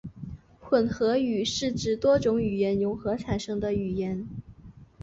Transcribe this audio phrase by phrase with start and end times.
[0.59, 4.27] 混合语是指多种语言融合产生的语言。